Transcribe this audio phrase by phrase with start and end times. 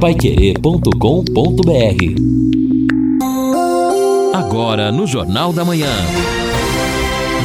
[0.00, 0.94] paiquerê.com.br
[4.32, 5.90] Agora no Jornal da Manhã.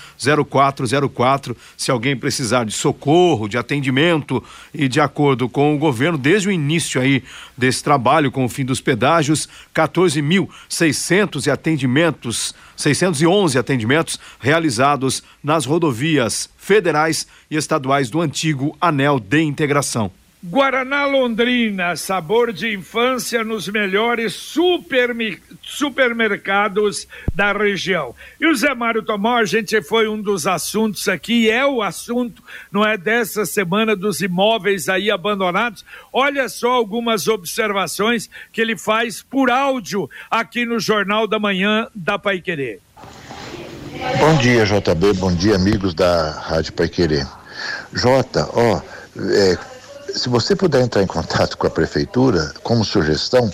[0.48, 1.56] 0404.
[1.76, 4.42] Se alguém precisar de socorro, de atendimento
[4.72, 7.22] e de acordo com o governo desde o início aí
[7.56, 17.26] desse trabalho com o fim dos pedágios, 14.600 atendimentos 611 atendimentos realizados nas rodovias federais
[17.50, 20.10] e estaduais do antigo Anel de Integração.
[20.44, 24.34] Guaraná Londrina, sabor de infância nos melhores
[25.62, 28.14] supermercados da região.
[28.40, 32.42] E o Zé Mário Tomó, a gente foi um dos assuntos aqui, é o assunto,
[32.70, 35.84] não é, dessa semana dos imóveis aí abandonados.
[36.12, 42.18] Olha só algumas observações que ele faz por áudio aqui no Jornal da Manhã da
[42.18, 42.80] Pai Querer.
[44.20, 47.26] Bom dia, JB, bom dia, amigos da Rádio Pai Querer.
[47.92, 48.82] Jota, ó,
[49.18, 49.58] é,
[50.16, 53.50] se você puder entrar em contato com a prefeitura, como sugestão,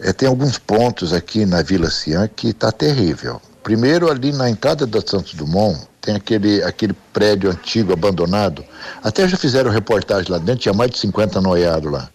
[0.00, 3.40] é, tem alguns pontos aqui na Vila Cian que está terrível.
[3.62, 8.64] Primeiro, ali na entrada da Santos Dumont, tem aquele, aquele prédio antigo abandonado.
[9.02, 12.08] Até já fizeram reportagem lá dentro, tinha mais de 50 noiados lá.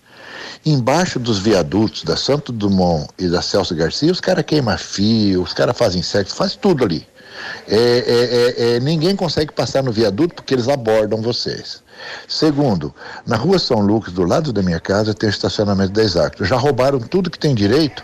[0.65, 5.53] Embaixo dos viadutos da Santo Dumont e da Celso Garcia, os caras queimam fio, os
[5.53, 7.07] caras fazem sexo, faz tudo ali.
[7.67, 11.84] É, é, é, é, ninguém consegue passar no viaduto porque eles abordam vocês.
[12.27, 12.93] Segundo,
[13.25, 16.45] na rua São Lucas, do lado da minha casa, tem o estacionamento da Exacto.
[16.45, 18.03] Já roubaram tudo que tem direito,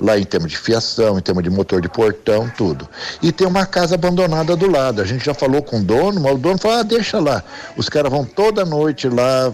[0.00, 2.88] lá em termos de fiação, em termos de motor de portão, tudo.
[3.22, 5.00] E tem uma casa abandonada do lado.
[5.00, 7.42] A gente já falou com o dono, mas o dono falou: ah, deixa lá.
[7.76, 9.52] Os caras vão toda noite lá,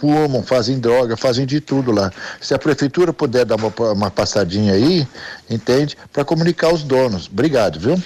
[0.00, 2.10] fumam, fazem droga, fazem de tudo lá.
[2.40, 5.06] Se a prefeitura puder dar uma, uma passadinha aí,
[5.48, 5.96] entende?
[6.12, 7.28] Para comunicar os donos.
[7.30, 8.02] Obrigado, viu?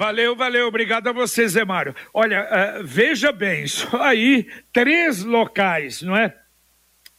[0.00, 1.94] Valeu, valeu, obrigado a você, Zé Mário.
[2.14, 2.48] Olha,
[2.80, 6.34] uh, veja bem, só aí três locais, não é?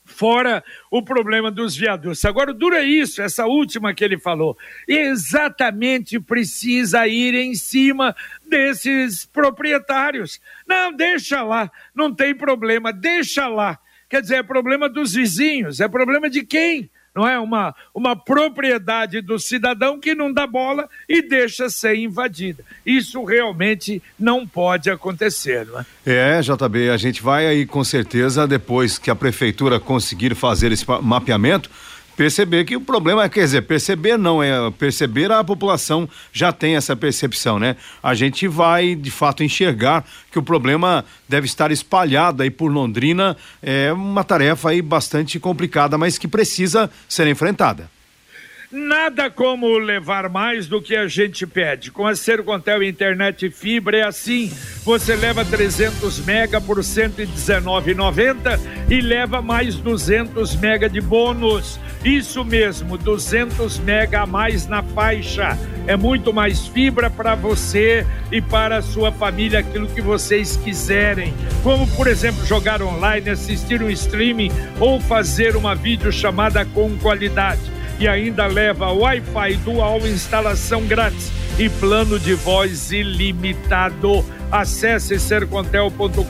[0.03, 2.25] Fora o problema dos viadutos.
[2.25, 4.57] Agora, dura isso, essa última que ele falou.
[4.87, 8.15] Exatamente precisa ir em cima
[8.49, 10.41] desses proprietários.
[10.65, 13.77] Não, deixa lá, não tem problema, deixa lá.
[14.09, 16.89] Quer dizer, é problema dos vizinhos, é problema de quem?
[17.15, 22.63] Não é uma, uma propriedade do cidadão que não dá bola e deixa ser invadida.
[22.85, 25.85] Isso realmente não pode acontecer, não é?
[26.05, 30.85] É, JB, a gente vai aí com certeza, depois que a prefeitura conseguir fazer esse
[31.01, 31.69] mapeamento,
[32.15, 36.75] perceber que o problema é, quer dizer, perceber não, é perceber a população já tem
[36.75, 37.75] essa percepção, né?
[38.01, 43.35] A gente vai, de fato, enxergar que o problema deve estar espalhado aí por Londrina,
[43.61, 47.89] é uma tarefa aí bastante complicada, mas que precisa ser enfrentada.
[48.71, 51.91] Nada como levar mais do que a gente pede.
[51.91, 54.49] Com a Sercontel Internet Fibra é assim.
[54.85, 58.57] Você leva 300 mega por 119,90
[58.89, 61.77] e leva mais 200 mega de bônus.
[62.03, 65.57] Isso mesmo, 200 mega a mais na faixa.
[65.85, 71.33] É muito mais fibra para você e para a sua família, aquilo que vocês quiserem.
[71.63, 77.61] Como, por exemplo, jogar online, assistir um streaming ou fazer uma videochamada com qualidade
[77.99, 84.25] e ainda leva Wi-Fi dual, instalação grátis e plano de voz ilimitado.
[84.51, 86.21] Acesse sercontel.com.br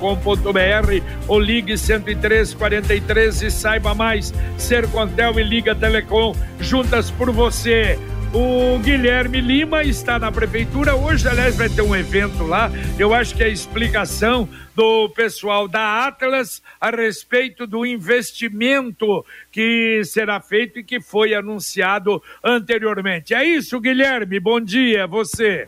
[1.27, 4.33] ou ligue 10343 e saiba mais.
[4.57, 7.97] Sercontel e Liga Telecom, juntas por você.
[8.33, 10.95] O Guilherme Lima está na prefeitura.
[10.95, 12.71] Hoje, aliás, vai ter um evento lá.
[12.97, 20.01] Eu acho que é a explicação do pessoal da Atlas a respeito do investimento que
[20.05, 23.33] será feito e que foi anunciado anteriormente.
[23.33, 24.39] É isso, Guilherme.
[24.39, 25.67] Bom dia, você.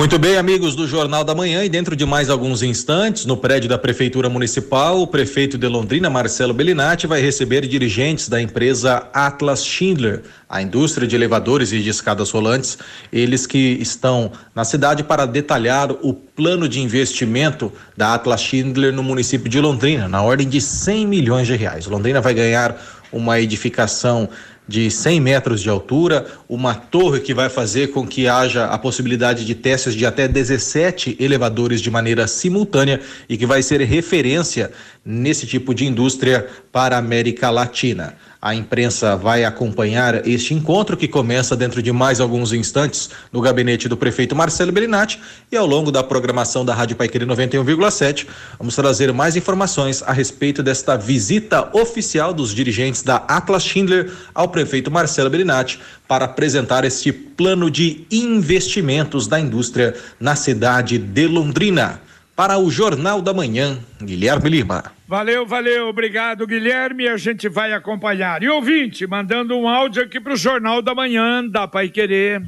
[0.00, 3.68] Muito bem, amigos do Jornal da Manhã, e dentro de mais alguns instantes, no prédio
[3.68, 9.62] da Prefeitura Municipal, o prefeito de Londrina, Marcelo Bellinati, vai receber dirigentes da empresa Atlas
[9.62, 12.78] Schindler, a indústria de elevadores e de escadas rolantes,
[13.12, 19.02] eles que estão na cidade para detalhar o plano de investimento da Atlas Schindler no
[19.02, 21.84] município de Londrina, na ordem de 100 milhões de reais.
[21.84, 22.74] Londrina vai ganhar
[23.12, 24.28] uma edificação
[24.70, 29.44] de 100 metros de altura, uma torre que vai fazer com que haja a possibilidade
[29.44, 34.70] de testes de até 17 elevadores de maneira simultânea e que vai ser referência
[35.04, 38.14] nesse tipo de indústria para a América Latina.
[38.42, 43.86] A imprensa vai acompanhar este encontro que começa dentro de mais alguns instantes no gabinete
[43.86, 45.20] do prefeito Marcelo Bellinati
[45.52, 48.26] e ao longo da programação da Rádio Paiqueri 91,7
[48.58, 54.48] vamos trazer mais informações a respeito desta visita oficial dos dirigentes da Atlas Schindler ao
[54.48, 55.78] prefeito Marcelo Bellinati
[56.08, 62.00] para apresentar este plano de investimentos da indústria na cidade de Londrina.
[62.34, 64.99] Para o Jornal da Manhã, Guilherme Lima.
[65.10, 67.08] Valeu, valeu, obrigado, Guilherme.
[67.08, 68.44] A gente vai acompanhar.
[68.44, 72.40] E ouvinte, mandando um áudio aqui para o Jornal da Manhã, dá para querer.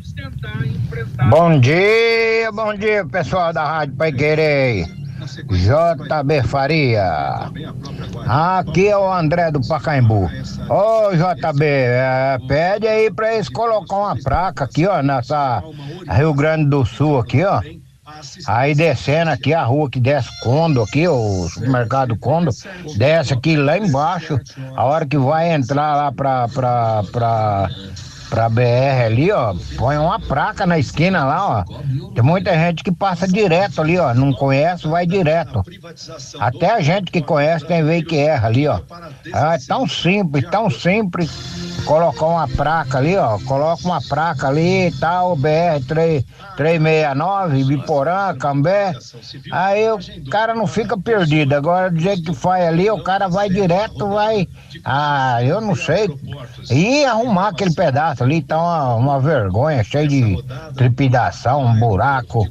[1.29, 4.87] Bom dia, bom dia, pessoal da Rádio Pai Querer.
[5.51, 7.51] JB Faria.
[8.29, 10.31] Aqui é o André do Pacaembu.
[10.71, 15.65] Ô JB, é, pede aí pra eles colocar uma placa aqui, ó, nessa
[16.09, 17.61] Rio Grande do Sul aqui, ó.
[18.47, 22.51] Aí descendo aqui a rua que desce Condo aqui, o supermercado Condo,
[22.97, 24.39] desce aqui lá embaixo,
[24.77, 27.69] a hora que vai entrar lá pra, pra, pra,
[28.33, 31.65] pra BR ali, ó, põe uma placa na esquina lá, ó.
[32.15, 35.63] Tem muita gente que passa direto ali, ó, não conhece, vai direto.
[36.41, 38.81] Até a gente que conhece tem vez que erra ali, ó.
[39.27, 41.31] É tão simples, tão simples
[41.85, 43.39] colocar uma placa ali, ó.
[43.41, 46.25] Coloca uma placa ali e tal, BR 3,
[46.57, 48.95] 369, Biporã, Cambé.
[49.51, 49.99] Aí o
[50.31, 51.55] cara não fica perdido.
[51.55, 54.49] Agora, do jeito que faz ali, o cara vai direto, vai.
[54.85, 56.09] Ah, eu não sei.
[56.71, 62.49] E arrumar aquele pedaço ali, tá uma, uma vergonha, cheio de trepidação, um buraco.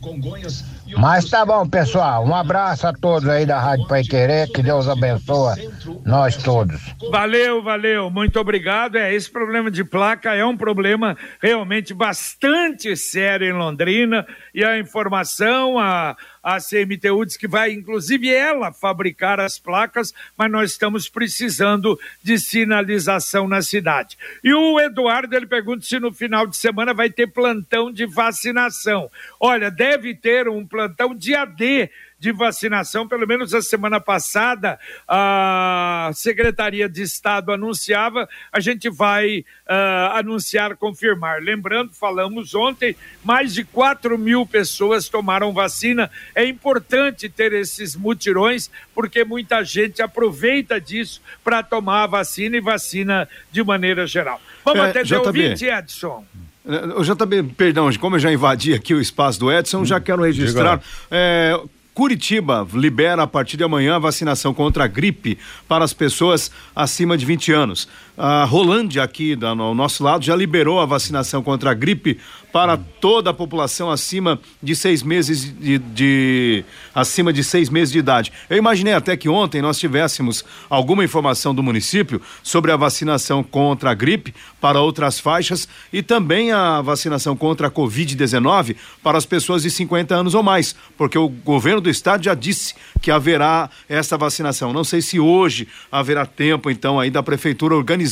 [0.97, 2.25] Mas tá bom, pessoal.
[2.25, 4.47] Um abraço a todos aí da Rádio Pai Querer.
[4.51, 5.69] Que Deus abençoe
[6.05, 6.81] nós todos.
[7.09, 8.09] Valeu, valeu.
[8.09, 8.97] Muito obrigado.
[8.97, 14.25] É, esse problema de placa é um problema realmente bastante sério em Londrina.
[14.53, 20.51] E a informação, a, a CMTU diz que vai, inclusive, ela fabricar as placas, mas
[20.51, 24.17] nós estamos precisando de sinalização na cidade.
[24.43, 29.09] E o Eduardo, ele pergunta se no final de semana vai ter plantão de vacinação.
[29.39, 30.80] Olha, deve ter um plantão
[31.17, 31.89] dia D
[32.21, 33.07] de vacinação.
[33.07, 40.77] Pelo menos a semana passada, a Secretaria de Estado anunciava, a gente vai uh, anunciar,
[40.77, 41.41] confirmar.
[41.41, 46.11] Lembrando, falamos ontem, mais de 4 mil pessoas tomaram vacina.
[46.35, 52.61] É importante ter esses mutirões, porque muita gente aproveita disso para tomar a vacina e
[52.61, 54.39] vacina de maneira geral.
[54.63, 55.17] Vamos é, atender JB.
[55.17, 56.23] o ouvinte, Edson.
[56.65, 59.99] Eu já também, perdão, como eu já invadi aqui o espaço do Edson, hum, já
[59.99, 60.79] quero registrar.
[61.09, 61.59] É,
[61.93, 65.37] Curitiba libera a partir de amanhã a vacinação contra a gripe
[65.67, 67.87] para as pessoas acima de 20 anos.
[68.23, 72.19] A Rolândia aqui, do, no nosso lado, já liberou a vacinação contra a gripe
[72.53, 76.63] para toda a população acima de seis meses de, de,
[76.93, 78.31] acima de seis meses de idade.
[78.47, 83.89] Eu imaginei até que ontem nós tivéssemos alguma informação do município sobre a vacinação contra
[83.89, 89.63] a gripe para outras faixas e também a vacinação contra a Covid-19 para as pessoas
[89.63, 94.15] de 50 anos ou mais, porque o governo do estado já disse que haverá essa
[94.15, 94.71] vacinação.
[94.73, 98.10] Não sei se hoje haverá tempo, então, aí da prefeitura organizar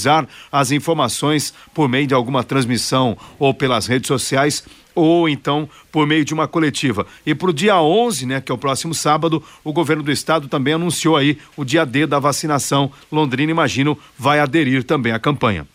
[0.52, 4.64] as informações por meio de alguma transmissão ou pelas redes sociais
[4.96, 7.06] ou então por meio de uma coletiva.
[7.26, 10.48] E para o dia 11, né, que é o próximo sábado, o governo do estado
[10.48, 12.92] também anunciou aí o dia D da vacinação.
[13.12, 15.66] Londrina, imagino, vai aderir também à campanha.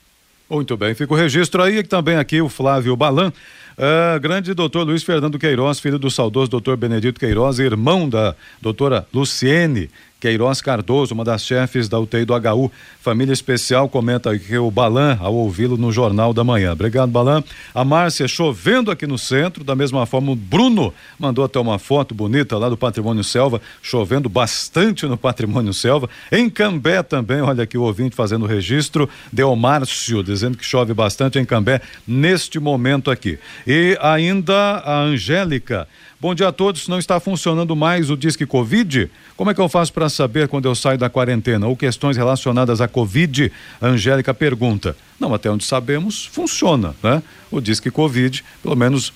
[0.48, 3.32] Muito bem, fica o registro aí também aqui o Flávio Balan.
[3.76, 9.04] Uh, grande doutor Luiz Fernando Queiroz, filho do saudoso doutor Benedito Queiroz, irmão da doutora
[9.12, 9.90] Luciene
[10.24, 12.72] Queiroz Cardoso, uma das chefes da UTI do HU.
[12.98, 16.72] Família Especial comenta aqui o Balan ao ouvi-lo no Jornal da Manhã.
[16.72, 17.44] Obrigado, Balan.
[17.74, 22.14] A Márcia chovendo aqui no centro, da mesma forma o Bruno mandou até uma foto
[22.14, 26.08] bonita lá do Patrimônio Selva, chovendo bastante no Patrimônio Selva.
[26.32, 31.44] Em Cambé também, olha aqui o ouvinte fazendo registro, Delmárcio, dizendo que chove bastante em
[31.44, 33.38] Cambé neste momento aqui.
[33.66, 35.88] E ainda a Angélica
[36.24, 36.88] Bom dia a todos.
[36.88, 39.10] Não está funcionando mais o Disque Covid?
[39.36, 41.66] Como é que eu faço para saber quando eu saio da quarentena?
[41.66, 43.52] Ou questões relacionadas à Covid?
[43.78, 44.96] A Angélica pergunta.
[45.20, 47.22] Não, até onde sabemos, funciona, né?
[47.50, 49.12] O Disque Covid, pelo menos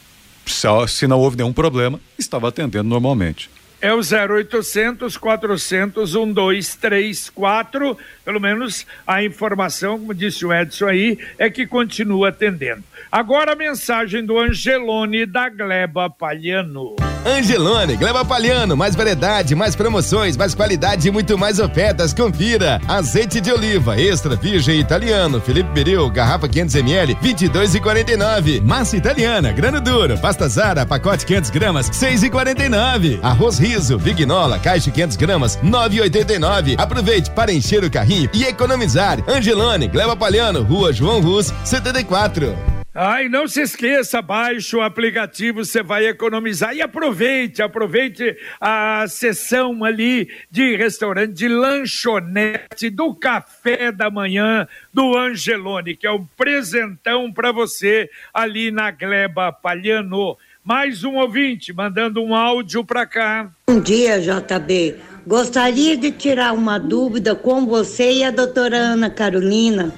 [0.86, 3.48] se não houve nenhum problema, estava atendendo normalmente.
[3.80, 7.96] É o 0800 400 1234.
[8.24, 12.82] Pelo menos a informação, como disse o Edson aí, é que continua atendendo.
[13.10, 16.96] Agora a mensagem do Angelone da Gleba Palhano.
[17.28, 22.14] Angelone, Gleba Palhano, mais variedade, mais promoções, mais qualidade e muito mais ofertas.
[22.14, 22.80] Confira.
[22.88, 28.62] Azeite de oliva extra virgem italiano, Felipe Beril, garrafa 500 ml, 22,49.
[28.62, 33.20] Massa italiana, grano duro, pasta Zara, pacote 500 gramas, 6,49.
[33.22, 36.76] Arroz riso, Vignola, caixa 500 gramas, 9,89.
[36.78, 39.18] Aproveite para encher o carrinho e economizar.
[39.28, 42.77] Angelone, Gleba Palhano, Rua João Rus, 74.
[42.94, 49.84] Ai, não se esqueça, baixe o aplicativo, você vai economizar e aproveite, aproveite a sessão
[49.84, 57.30] ali de restaurante, de lanchonete, do café da manhã do Angelone, que é um presentão
[57.30, 60.38] para você ali na Gleba Palhano.
[60.64, 63.50] Mais um ouvinte mandando um áudio para cá.
[63.66, 64.96] Bom dia, JB.
[65.26, 69.92] Gostaria de tirar uma dúvida com você e a doutora Ana Carolina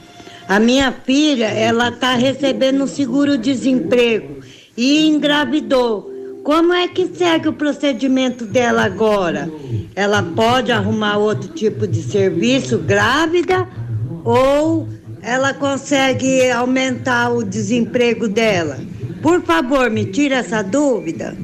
[0.51, 4.41] a minha filha, ela está recebendo seguro-desemprego
[4.77, 6.11] e engravidou.
[6.43, 9.49] Como é que segue o procedimento dela agora?
[9.95, 13.69] Ela pode arrumar outro tipo de serviço grávida
[14.25, 14.89] ou
[15.23, 18.81] ela consegue aumentar o desemprego dela?
[19.23, 21.37] Por favor, me tira essa dúvida.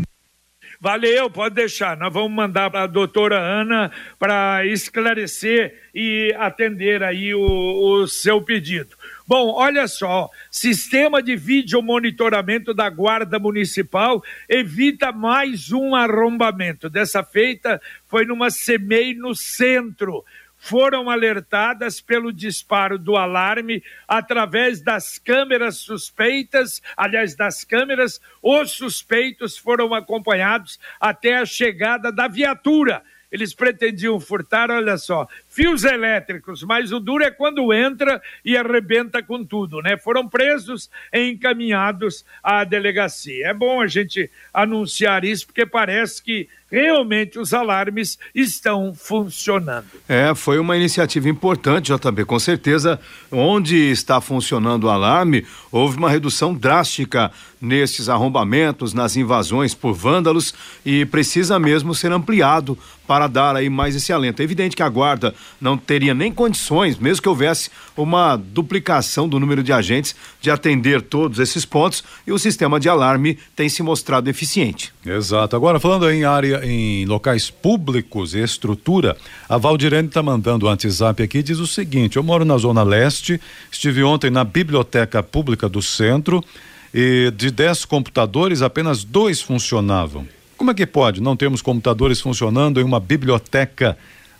[0.86, 1.96] Valeu, pode deixar.
[1.96, 3.90] Nós vamos mandar para a doutora Ana
[4.20, 8.96] para esclarecer e atender aí o, o seu pedido.
[9.26, 16.88] Bom, olha só, sistema de vídeo monitoramento da Guarda Municipal evita mais um arrombamento.
[16.88, 20.24] Dessa feita foi numa CEMEI no centro
[20.56, 29.56] foram alertadas pelo disparo do alarme através das câmeras suspeitas, aliás, das câmeras, os suspeitos
[29.56, 33.02] foram acompanhados até a chegada da viatura.
[33.30, 39.22] Eles pretendiam furtar, olha só, fios elétricos, mas o duro é quando entra e arrebenta
[39.22, 39.96] com tudo, né?
[39.96, 43.46] Foram presos e encaminhados à delegacia.
[43.46, 49.86] É bom a gente anunciar isso, porque parece que realmente os alarmes estão funcionando.
[50.08, 52.24] É, foi uma iniciativa importante, JB.
[52.24, 59.74] Com certeza, onde está funcionando o alarme, houve uma redução drástica nesses arrombamentos, nas invasões
[59.74, 64.40] por vândalos e precisa mesmo ser ampliado para dar aí mais esse alento.
[64.40, 69.40] É evidente que a guarda não teria nem condições, mesmo que houvesse uma duplicação do
[69.40, 73.82] número de agentes, de atender todos esses pontos e o sistema de alarme tem se
[73.82, 74.92] mostrado eficiente.
[75.04, 75.56] Exato.
[75.56, 79.16] Agora, falando em área, em locais públicos e estrutura,
[79.48, 83.40] a Valdirene está mandando o WhatsApp aqui diz o seguinte: eu moro na Zona Leste,
[83.70, 86.44] estive ontem na Biblioteca Pública do Centro
[86.92, 90.26] e de 10 computadores, apenas dois funcionavam.
[90.56, 91.20] Como é que pode?
[91.20, 93.96] Não temos computadores funcionando em uma biblioteca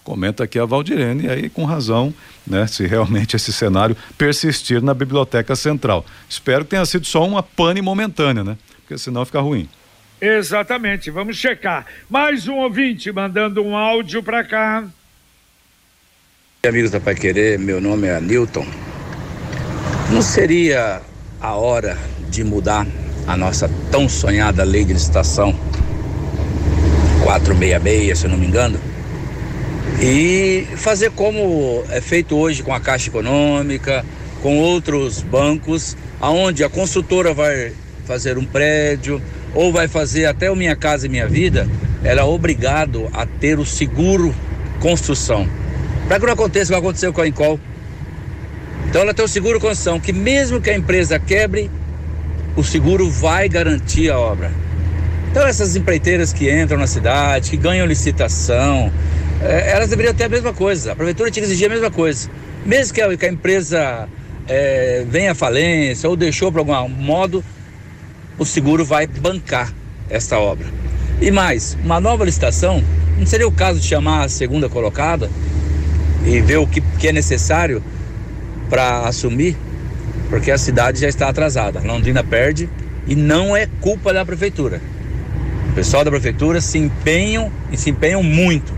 [0.07, 2.15] Comenta aqui a Valdirene, aí com razão,
[2.47, 2.65] né?
[2.69, 6.07] Se realmente esse cenário persistir na Biblioteca Central.
[6.29, 8.57] Espero que tenha sido só uma pane momentânea, né?
[8.83, 9.69] Porque senão fica ruim.
[10.21, 11.87] Exatamente, vamos checar.
[12.09, 14.85] Mais um ouvinte mandando um áudio para cá.
[16.65, 18.65] Amigos da Pai Querer, meu nome é Newton.
[20.13, 21.03] Não seria
[21.41, 21.99] a hora
[22.31, 22.87] de mudar
[23.27, 25.53] a nossa tão sonhada lei de licitação
[27.25, 28.79] 466, se eu não me engano,
[30.01, 34.05] e fazer como é feito hoje com a Caixa Econômica,
[34.43, 37.73] com outros bancos, aonde a construtora vai
[38.05, 39.21] fazer um prédio
[39.55, 41.69] ou vai fazer até o Minha Casa e Minha Vida,
[42.05, 44.35] ela é obrigado a ter o seguro
[44.81, 45.49] construção.
[46.07, 47.59] Para que não aconteça o que aconteceu com a Incol.
[48.89, 51.71] Então ela tem o seguro construção, que mesmo que a empresa quebre,
[52.55, 54.53] o seguro vai garantir a obra.
[55.31, 58.93] Então essas empreiteiras que entram na cidade, que ganham licitação,
[59.43, 60.93] eh, elas deveriam ter a mesma coisa.
[60.93, 62.31] A prefeitura tinha que exigir a mesma coisa.
[62.65, 64.09] Mesmo que a, que a empresa
[64.49, 67.45] eh, venha à falência ou deixou por algum modo,
[68.39, 69.73] o seguro vai bancar
[70.09, 70.67] esta obra.
[71.21, 72.83] E mais, uma nova licitação,
[73.19, 75.31] não seria o caso de chamar a segunda colocada
[76.25, 77.83] e ver o que, que é necessário
[78.69, 79.57] para assumir,
[80.29, 81.81] porque a cidade já está atrasada.
[81.81, 82.69] Londrina perde
[83.07, 84.81] e não é culpa da prefeitura.
[85.71, 88.76] O pessoal da prefeitura se empenham e se empenham muito,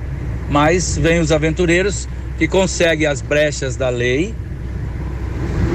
[0.50, 4.34] mas vem os aventureiros que conseguem as brechas da lei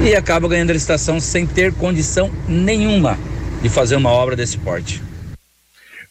[0.04, 3.18] e acabam ganhando a licitação sem ter condição nenhuma
[3.62, 5.02] de fazer uma obra desse porte.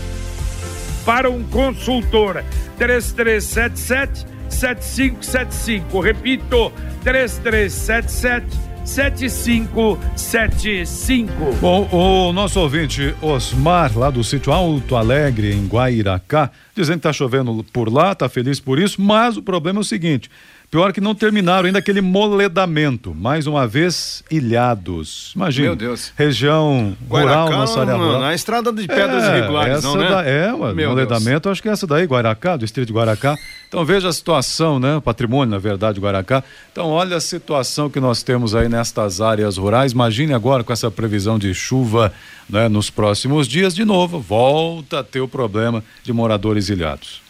[1.06, 2.44] para um consultor
[2.78, 6.00] 3377 7575.
[6.00, 6.72] Repito,
[7.04, 11.32] 3377 7575.
[11.62, 17.14] Bom, o nosso ouvinte Osmar, lá do sítio Alto Alegre, em Guairacá, dizendo que está
[17.14, 20.32] chovendo por lá, está feliz por isso, mas o problema é o seguinte:
[20.72, 23.14] Pior que não terminaram ainda aquele moledamento.
[23.14, 25.34] Mais uma vez, ilhados.
[25.36, 25.68] Imagina.
[25.68, 26.14] Meu Deus.
[26.16, 28.22] Região rural, nossa área rural.
[28.22, 30.08] Na estrada de pedras é, irregulares, não, né?
[30.08, 33.36] Da, é, o moledamento, acho que é essa daí, Guaracá, do distrito de Guaracá.
[33.68, 34.96] Então veja a situação, né?
[34.96, 36.42] O patrimônio, na verdade, de Guaracá.
[36.72, 39.92] Então olha a situação que nós temos aí nestas áreas rurais.
[39.92, 42.14] Imagine agora com essa previsão de chuva
[42.50, 47.22] né, nos próximos dias, de novo, volta a ter o problema de moradores ilhados.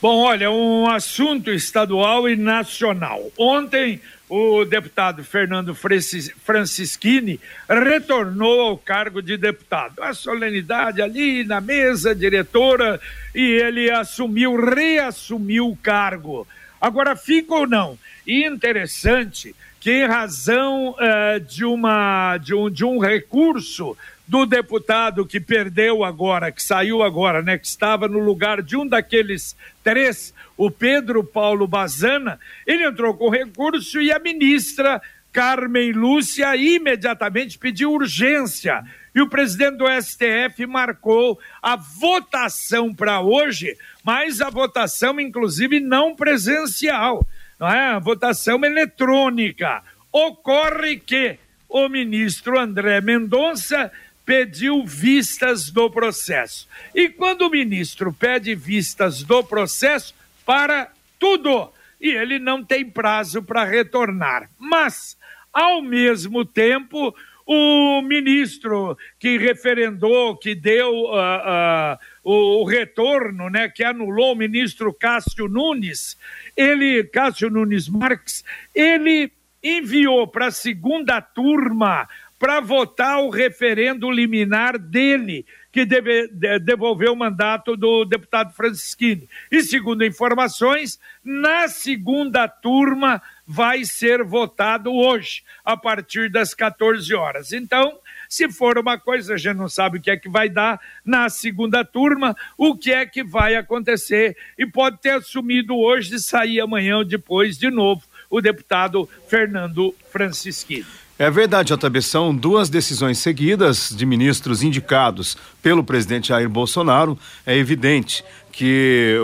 [0.00, 3.32] Bom, olha, um assunto estadual e nacional.
[3.36, 10.00] Ontem, o deputado Fernando Francischini retornou ao cargo de deputado.
[10.00, 13.00] A solenidade ali na mesa diretora
[13.34, 16.46] e ele assumiu, reassumiu o cargo.
[16.80, 17.98] Agora, fica ou não?
[18.24, 23.96] interessante que, em razão uh, de, uma, de, um, de um recurso
[24.28, 28.86] do deputado que perdeu agora, que saiu agora, né, que estava no lugar de um
[28.86, 35.00] daqueles três, o Pedro Paulo Bazana, ele entrou com recurso e a ministra
[35.32, 38.84] Carmen Lúcia imediatamente pediu urgência.
[39.14, 46.14] E o presidente do STF marcou a votação para hoje, mas a votação, inclusive, não
[46.14, 47.26] presencial,
[47.58, 47.92] não é?
[47.92, 49.82] A votação eletrônica.
[50.12, 51.38] Ocorre que
[51.68, 53.92] o ministro André Mendonça
[54.28, 56.68] pediu vistas do processo.
[56.94, 60.14] E quando o ministro pede vistas do processo,
[60.44, 61.72] para tudo.
[61.98, 64.50] E ele não tem prazo para retornar.
[64.58, 65.16] Mas,
[65.50, 73.70] ao mesmo tempo, o ministro que referendou, que deu uh, uh, o, o, retorno, né,
[73.70, 76.18] que anulou o ministro Cássio Nunes,
[76.54, 82.06] ele, Cássio Nunes Marques, ele enviou para a segunda turma
[82.38, 89.28] para votar o referendo liminar dele, que deve, de, devolveu o mandato do deputado Francisquini.
[89.50, 97.52] E segundo informações, na segunda turma vai ser votado hoje, a partir das 14 horas.
[97.52, 97.98] Então,
[98.28, 101.28] se for uma coisa, a gente não sabe o que é que vai dar na
[101.28, 104.36] segunda turma, o que é que vai acontecer.
[104.56, 109.94] E pode ter assumido hoje e sair amanhã ou depois de novo o deputado Fernando
[110.10, 110.86] Francisquini.
[111.18, 112.00] É verdade, JB.
[112.00, 117.18] São duas decisões seguidas de ministros indicados pelo presidente Jair Bolsonaro.
[117.44, 119.16] É evidente que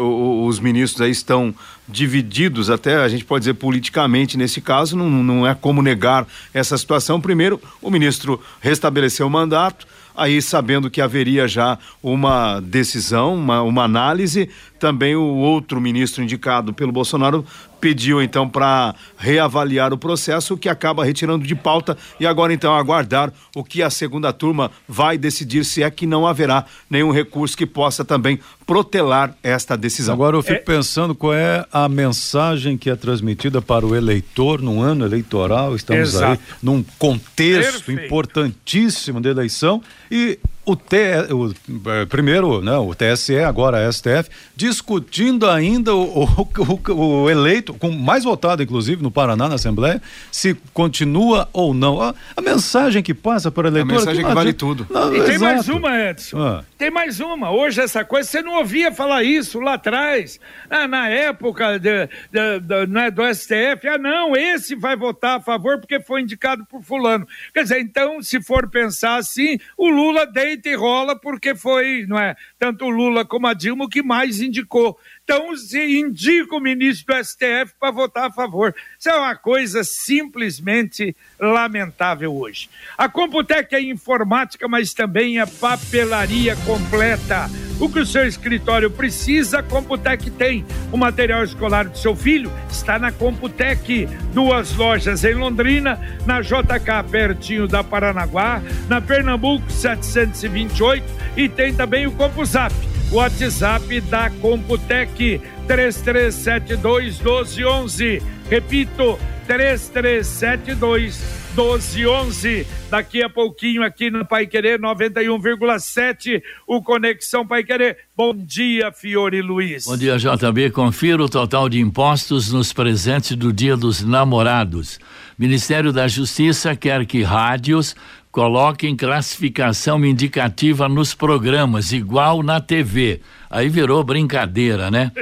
[0.45, 1.55] os ministros aí estão
[1.89, 6.77] divididos, até a gente pode dizer politicamente nesse caso, não, não é como negar essa
[6.79, 7.21] situação.
[7.21, 9.87] Primeiro, o ministro restabeleceu o mandato,
[10.17, 14.49] aí sabendo que haveria já uma decisão, uma, uma análise,
[14.85, 17.43] também o outro ministro indicado pelo Bolsonaro
[17.81, 22.75] pediu então para reavaliar o processo, o que acaba retirando de pauta e agora então
[22.75, 27.57] aguardar o que a segunda turma vai decidir se é que não haverá nenhum recurso
[27.57, 30.13] que possa também protelar esta decisão.
[30.13, 30.77] Agora eu fico é...
[30.77, 36.11] pensando qual é a mensagem que é transmitida para o eleitor num ano eleitoral, estamos
[36.11, 36.33] Exato.
[36.33, 38.05] aí num contexto Perfeito.
[38.05, 40.97] importantíssimo de eleição e o, T,
[41.33, 41.55] o
[41.91, 47.91] é, primeiro, né, o TSE, agora a STF, discutindo ainda o, o, o, eleito, com
[47.91, 50.01] mais votado inclusive no Paraná, na Assembleia,
[50.31, 52.01] se continua ou não.
[52.01, 53.91] A, a mensagem que passa para o eleitor.
[53.91, 54.87] A mensagem que, que vale tudo.
[54.91, 56.41] Não, e tem mais uma, Edson.
[56.41, 56.65] Ah.
[56.79, 57.51] Tem mais uma.
[57.51, 62.61] Hoje essa coisa, você não ouvia falar isso lá atrás, ah, na época de, de,
[62.61, 63.87] de, né, do STF.
[63.89, 67.27] Ah, não, esse vai votar a favor porque foi indicado por fulano.
[67.53, 70.27] Quer dizer, então, se for pensar assim, o Lula
[70.67, 74.99] e rola porque foi, não é, tanto o Lula como a Dilma que mais indicou.
[75.25, 78.75] Então, indica o ministro do STF para votar a favor.
[78.99, 82.69] Isso é uma coisa simplesmente lamentável hoje.
[82.97, 87.49] A Computec é informática, mas também é papelaria completa.
[87.81, 90.63] O que o seu escritório precisa, a Computec tem.
[90.93, 94.07] O material escolar do seu filho está na Computec.
[94.35, 101.03] Duas lojas em Londrina, na JK, pertinho da Paranaguá, na Pernambuco 728
[101.35, 108.23] e tem também o CompuZap WhatsApp da Computec 3372 1211.
[108.51, 112.67] Repito, 3372 1211.
[112.91, 117.97] Daqui a pouquinho aqui no Pai Querer 91,7, o Conexão Pai Querer.
[118.17, 119.87] Bom dia, Fiore Luiz.
[119.87, 120.71] Bom dia, JB.
[120.71, 124.99] Confira o total de impostos nos presentes do Dia dos Namorados.
[125.39, 127.95] Ministério da Justiça quer que rádios
[128.35, 133.21] coloquem classificação indicativa nos programas, igual na TV.
[133.49, 135.13] Aí virou brincadeira, né?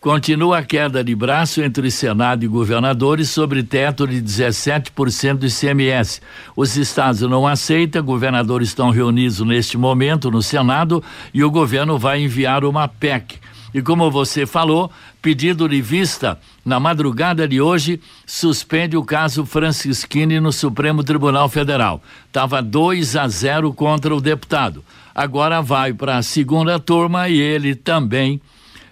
[0.00, 6.20] Continua a queda de braço entre Senado e governadores sobre teto de 17% do ICMS.
[6.56, 11.00] Os estados não aceitam, governadores estão reunidos neste momento no Senado
[11.32, 13.38] e o governo vai enviar uma PEC.
[13.72, 14.90] E como você falou,
[15.22, 22.02] pedido de vista na madrugada de hoje, suspende o caso Francisquini no Supremo Tribunal Federal.
[22.26, 24.84] Estava 2 a 0 contra o deputado.
[25.14, 28.40] Agora vai para a segunda turma e ele também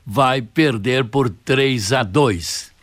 [0.06, 2.73] vai perder por 3 a 2.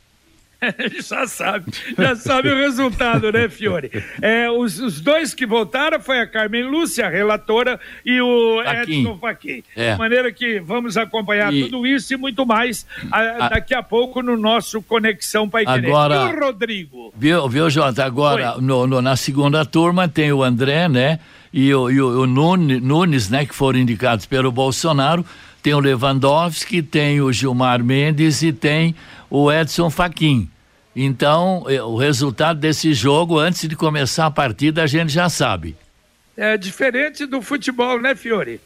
[1.02, 3.90] já sabe, já sabe o resultado, né, Fiore?
[4.22, 9.00] É, os, os, dois que votaram foi a Carmen Lúcia, a relatora, e o Faquin.
[9.00, 9.64] Edson Fachin.
[9.76, 9.94] É.
[9.94, 11.64] De maneira que vamos acompanhar e...
[11.64, 13.50] tudo isso e muito mais a, a...
[13.50, 17.14] daqui a pouco no nosso Conexão Pai Agora, e o Rodrigo?
[17.16, 18.06] Viu, viu Jota?
[18.06, 21.20] Agora, no, no, na segunda turma tem o André, né?
[21.54, 23.46] E o, e o, o Nunes, né?
[23.46, 25.26] Que foram indicados pelo Bolsonaro.
[25.62, 28.96] Tem o Lewandowski, tem o Gilmar Mendes e tem
[29.30, 30.50] o Edson Fachin.
[30.96, 35.76] Então, eh, o resultado desse jogo, antes de começar a partida, a gente já sabe.
[36.36, 38.60] É diferente do futebol, né, Fiore?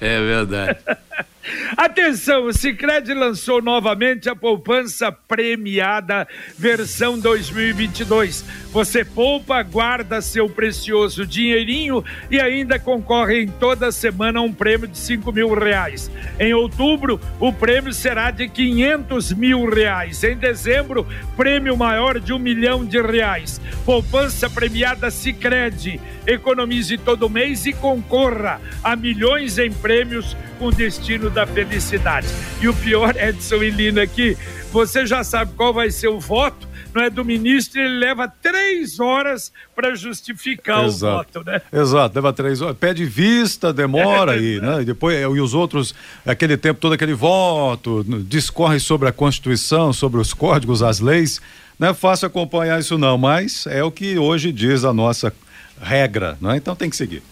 [0.00, 0.78] É verdade.
[1.76, 6.26] Atenção, o Sicredi lançou novamente a poupança premiada
[6.58, 8.44] versão 2022.
[8.72, 14.88] Você poupa, guarda seu precioso dinheirinho e ainda concorre em toda semana a um prêmio
[14.88, 16.10] de cinco mil reais.
[16.38, 20.22] Em outubro, o prêmio será de quinhentos mil reais.
[20.24, 21.06] Em dezembro,
[21.36, 23.60] prêmio maior de um milhão de reais.
[23.84, 26.00] Poupança premiada Sicredi.
[26.26, 32.26] Economize todo mês e concorra a milhões em prêmios com destino da felicidade.
[32.62, 34.38] E o pior, Edson e Lina, aqui,
[34.72, 38.98] você já sabe qual vai ser o voto, não é do ministro, ele leva três
[38.98, 41.12] horas para justificar Exato.
[41.12, 41.60] o voto, né?
[41.70, 44.80] Exato, leva três horas, pede vista, demora aí, né?
[44.80, 45.94] E depois, e os outros,
[46.24, 51.38] aquele tempo todo, aquele voto, discorre sobre a Constituição, sobre os códigos, as leis.
[51.78, 55.30] Não é fácil acompanhar isso, não, mas é o que hoje diz a nossa
[55.78, 56.56] regra, não é?
[56.56, 57.22] Então tem que seguir.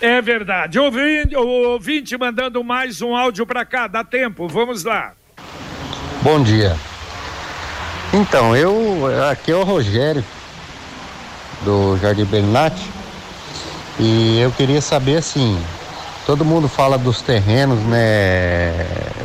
[0.00, 0.78] É verdade.
[0.78, 5.12] Ouvinte, ouvinte mandando mais um áudio para cá, dá tempo, vamos lá.
[6.22, 6.74] Bom dia.
[8.12, 9.06] Então, eu.
[9.30, 10.24] Aqui é o Rogério,
[11.62, 12.74] do Jardim Bernat.
[13.98, 15.62] E eu queria saber assim.
[16.24, 18.72] Todo mundo fala dos terrenos, né?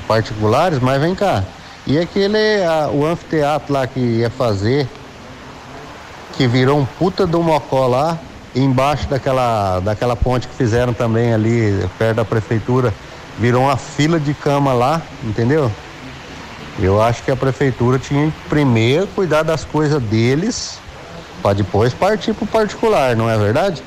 [0.07, 1.43] Particulares, mas vem cá.
[1.88, 2.63] E aquele.
[2.63, 4.88] A, o anfiteatro lá que ia fazer,
[6.33, 8.19] que virou um puta do mocó lá,
[8.55, 12.93] embaixo daquela, daquela ponte que fizeram também ali, perto da prefeitura,
[13.37, 15.71] virou uma fila de cama lá, entendeu?
[16.79, 20.79] Eu acho que a prefeitura tinha que primeiro cuidar das coisas deles,
[21.41, 23.83] para depois partir para o particular, não é verdade?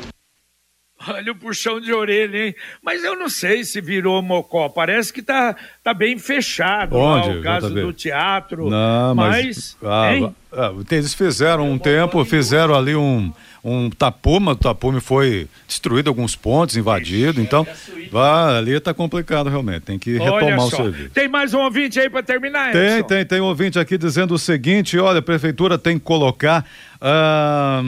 [1.06, 2.54] Olha o puxão de orelha, hein?
[2.82, 4.68] Mas eu não sei se virou mocó.
[4.68, 7.28] Parece que tá, tá bem fechado Onde?
[7.28, 8.68] lá, o caso do teatro.
[8.68, 9.76] Não, mas.
[9.80, 13.32] mas ah, ah, eles fizeram um tempo, fizeram ali um,
[13.68, 17.66] um tapume, o tapume foi destruído, alguns pontos invadido, então
[18.10, 21.10] vai, ali está complicado realmente, tem que retomar o serviço.
[21.10, 24.38] Tem mais um ouvinte aí para terminar, Tem, tem, tem um ouvinte aqui dizendo o
[24.38, 26.64] seguinte, olha, a prefeitura tem que colocar
[27.00, 27.80] ah,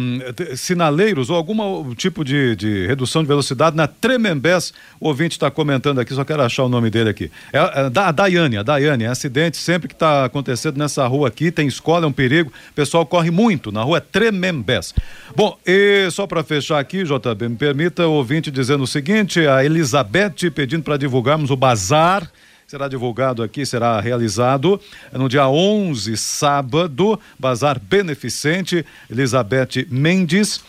[0.56, 5.98] sinaleiros ou algum tipo de, de, redução de velocidade na Tremembés, o ouvinte está comentando
[5.98, 7.30] aqui, só quero achar o nome dele aqui.
[7.52, 11.28] É, é da, a Daiane, a Daiane, é acidente sempre que está acontecendo nessa rua
[11.28, 14.94] aqui, tem escola, é um perigo, o pessoal corre muito na rua Tremembés.
[15.34, 19.64] Bom, e só para fechar aqui, JB, me permita o ouvinte dizendo o seguinte: a
[19.64, 22.30] Elizabeth pedindo para divulgarmos o bazar.
[22.70, 24.80] Será divulgado aqui, será realizado
[25.12, 30.62] no dia 11, sábado, bazar beneficente, Elizabeth Mendes.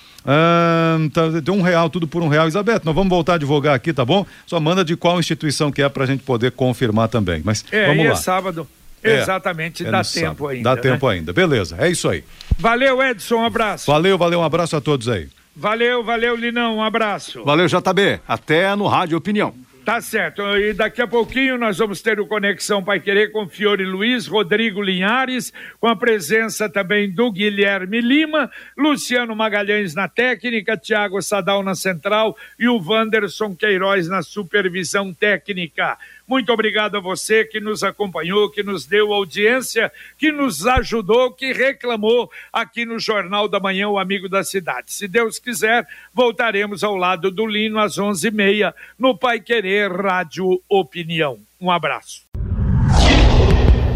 [1.13, 2.45] Tá, de um real, tudo por um real.
[2.45, 4.25] Elizabeth, nós vamos voltar a divulgar aqui, tá bom?
[4.47, 7.43] Só manda de qual instituição que é para a gente poder confirmar também.
[7.45, 8.13] Mas é, vamos e lá.
[8.13, 8.67] é sábado.
[9.03, 10.47] É, Exatamente, é dá tempo sábado.
[10.47, 10.69] ainda.
[10.71, 10.81] Dá né?
[10.81, 11.31] tempo ainda.
[11.31, 12.23] Beleza, é isso aí.
[12.57, 13.85] Valeu, Edson, um abraço.
[13.85, 15.29] Valeu, valeu, um abraço a todos aí.
[15.55, 17.43] Valeu, valeu, Linão, um abraço.
[17.43, 18.21] Valeu, JB.
[18.27, 19.53] Até no Rádio Opinião.
[19.83, 20.43] Tá certo.
[20.57, 24.79] E daqui a pouquinho nós vamos ter o Conexão Pai Querer com Fiore Luiz, Rodrigo
[24.79, 31.73] Linhares, com a presença também do Guilherme Lima, Luciano Magalhães na técnica, Tiago Sadal na
[31.73, 35.97] central e o Wanderson Queiroz na supervisão técnica.
[36.31, 41.51] Muito obrigado a você que nos acompanhou, que nos deu audiência, que nos ajudou, que
[41.51, 44.93] reclamou aqui no Jornal da Manhã, o Amigo da Cidade.
[44.93, 49.91] Se Deus quiser, voltaremos ao lado do Lino às onze e meia no Pai Querer
[49.91, 51.37] Rádio Opinião.
[51.59, 52.21] Um abraço.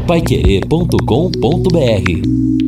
[0.06, 2.65] Paiquerê.com.br